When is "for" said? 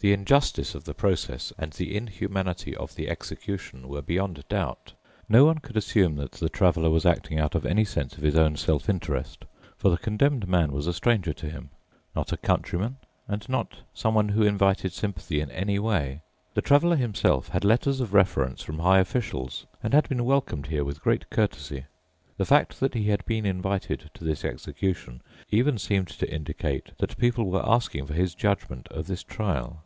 9.76-9.90, 28.06-28.14